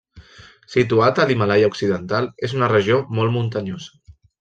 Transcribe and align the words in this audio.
Situat 0.75 1.21
a 1.21 1.27
l'Himàlaia 1.33 1.69
occidental, 1.75 2.33
és 2.49 2.59
una 2.61 2.75
regió 2.77 3.01
molt 3.21 3.41
muntanyosa. 3.41 3.99